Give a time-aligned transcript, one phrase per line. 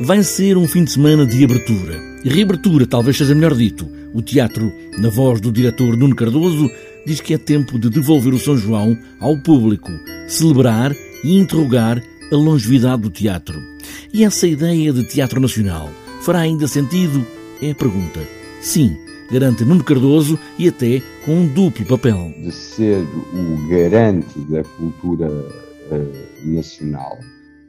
[0.00, 2.00] vai ser um fim de semana de abertura.
[2.24, 3.86] E reabertura, talvez seja melhor dito.
[4.14, 6.70] O teatro, na voz do diretor Nuno Cardoso,
[7.06, 9.90] diz que é tempo de devolver o São João ao público,
[10.26, 12.02] celebrar e interrogar
[12.32, 13.60] a longevidade do teatro.
[14.12, 15.90] E essa ideia de teatro nacional
[16.22, 17.24] fará ainda sentido?
[17.60, 18.20] É a pergunta.
[18.62, 18.96] Sim,
[19.30, 22.32] garante Nuno Cardoso e até com um duplo papel.
[22.42, 26.12] De ser o garante da cultura uh,
[26.42, 27.18] nacional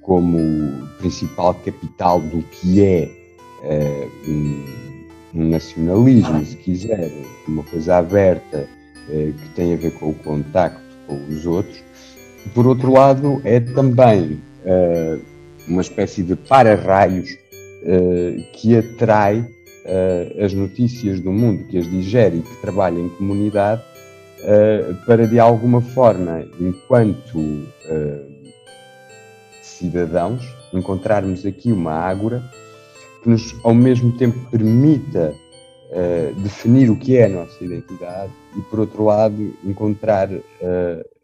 [0.02, 3.10] como principal capital do que é
[3.64, 4.64] uh, um,
[5.34, 7.12] nacionalismo, se quiser,
[7.48, 8.68] uma coisa aberta
[9.08, 11.84] uh, que tem a ver com o contacto com os outros.
[12.54, 14.42] Por outro lado, é também
[15.68, 17.30] uma espécie de para-raios
[18.54, 19.46] que atrai
[19.86, 23.82] uh, as notícias do mundo, que as digere e que trabalha em comunidade,
[24.42, 28.31] uh, para de alguma forma, enquanto uh,
[29.82, 30.42] cidadãos,
[30.74, 32.42] encontrarmos aqui uma ágora
[33.22, 35.34] que nos, ao mesmo tempo, permita
[36.42, 40.30] definir o que é a nossa identidade e, por outro lado, encontrar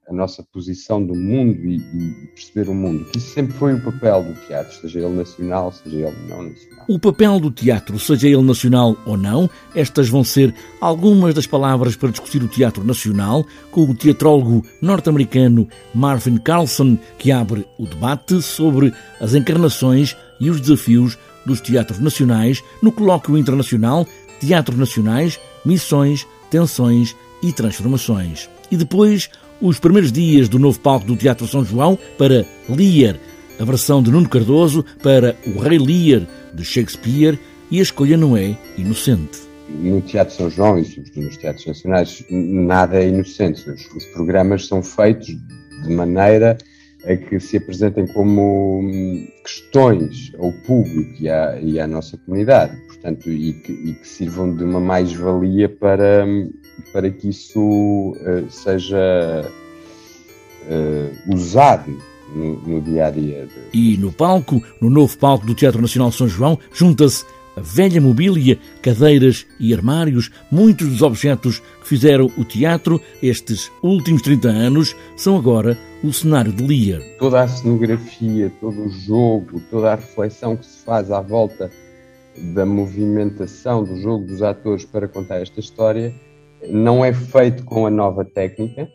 [0.09, 3.81] a nossa posição do mundo e, e, perceber o mundo, que isso sempre foi o
[3.81, 6.85] papel do teatro, seja ele nacional, seja ele não nacional.
[6.87, 11.95] O papel do teatro, seja ele nacional ou não, estas vão ser algumas das palavras
[11.95, 18.41] para discutir o teatro nacional com o teatrólogo norte-americano Marvin Carlson, que abre o debate
[18.41, 24.07] sobre as encarnações e os desafios dos teatros nacionais no colóquio internacional
[24.39, 28.49] Teatros Nacionais, Missões, Tensões e Transformações.
[28.69, 29.29] E depois
[29.61, 33.17] os primeiros dias do novo palco do Teatro São João para Lear,
[33.59, 38.37] a versão de Nuno Cardoso para O Rei Lear, de Shakespeare, e a escolha não
[38.37, 39.39] é inocente.
[39.69, 43.69] No Teatro São João e sobretudo nos teatros nacionais, nada é inocente.
[43.69, 46.57] Os, programas são feitos de maneira
[47.05, 52.75] a que se apresentem como hum, questões ao público e à, e à nossa comunidade,
[52.87, 56.51] portanto, e que, e que sirvam de uma mais-valia para, hum,
[56.91, 59.51] para que isso uh, seja
[60.67, 61.97] uh, usado
[62.33, 63.47] no, no, dia a dia.
[63.73, 67.25] E no palco, no novo palco do Teatro Nacional São João, junta-se
[67.55, 74.21] a velha mobília, cadeiras e armários, muitos dos objetos que fizeram o teatro estes últimos
[74.21, 77.01] 30 anos são agora o cenário de Lear.
[77.17, 81.71] Toda a cenografia, todo o jogo, toda a reflexão que se faz à volta
[82.53, 86.13] da movimentação do jogo dos atores para contar esta história
[86.69, 88.89] não é feito com a nova técnica,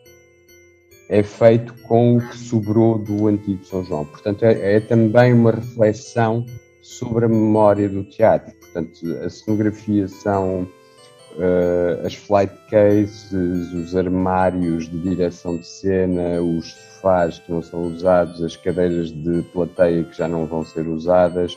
[1.09, 4.05] é feito com o que sobrou do antigo São João.
[4.05, 6.45] Portanto, é, é também uma reflexão
[6.81, 8.53] sobre a memória do teatro.
[8.59, 10.67] Portanto, a cenografia são
[11.33, 17.83] uh, as flight cases, os armários de direção de cena, os sofás que não são
[17.83, 21.53] usados, as cadeiras de plateia que já não vão ser usadas,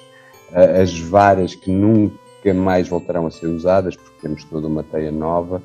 [0.52, 5.10] uh, as varas que nunca mais voltarão a ser usadas, porque temos toda uma teia
[5.10, 5.62] nova.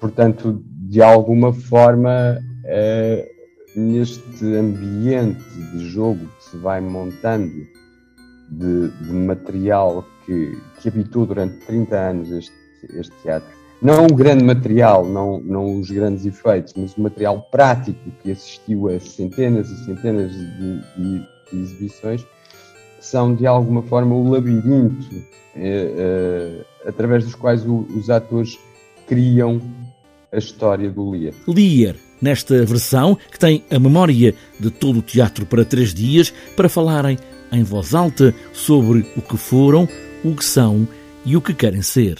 [0.00, 3.36] Portanto, de alguma forma, uh,
[3.76, 5.42] neste ambiente
[5.72, 7.52] de jogo que se vai montando
[8.50, 12.54] de, de material que, que, habitou durante 30 anos este,
[12.94, 13.48] este teatro.
[13.82, 18.88] Não o grande material, não, não os grandes efeitos, mas o material prático que assistiu
[18.88, 22.26] a centenas e centenas de, de, de exibições,
[22.98, 25.06] são de alguma forma o labirinto
[25.54, 28.58] eh, eh, através dos quais o, os atores
[29.06, 29.60] criam
[30.36, 31.34] a história do Lear.
[31.48, 36.68] Lear, nesta versão que tem a memória de todo o teatro para três dias, para
[36.68, 37.18] falarem
[37.50, 39.88] em voz alta sobre o que foram,
[40.22, 40.86] o que são
[41.24, 42.18] e o que querem ser.